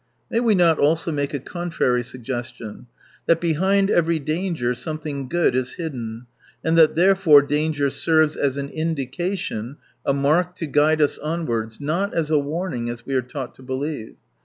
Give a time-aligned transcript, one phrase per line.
[0.31, 2.87] May we not also make a contrary suggestion:
[3.27, 6.25] that behind every danger something good is hidden,
[6.63, 12.15] and that therefore danger serves as an indication, a mark to guide us onwards, not
[12.15, 14.15] as a warning, as we are taught to believe.